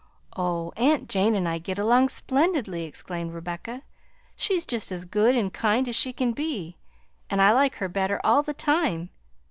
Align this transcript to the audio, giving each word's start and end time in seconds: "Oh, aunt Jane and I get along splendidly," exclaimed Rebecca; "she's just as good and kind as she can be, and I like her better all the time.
"Oh, 0.35 0.73
aunt 0.77 1.07
Jane 1.09 1.35
and 1.35 1.47
I 1.47 1.59
get 1.59 1.77
along 1.77 2.09
splendidly," 2.09 2.85
exclaimed 2.85 3.35
Rebecca; 3.35 3.83
"she's 4.35 4.65
just 4.65 4.91
as 4.91 5.05
good 5.05 5.35
and 5.35 5.53
kind 5.53 5.87
as 5.87 5.95
she 5.95 6.11
can 6.11 6.31
be, 6.31 6.75
and 7.29 7.39
I 7.39 7.51
like 7.51 7.75
her 7.75 7.87
better 7.87 8.19
all 8.23 8.41
the 8.41 8.55
time. 8.55 9.11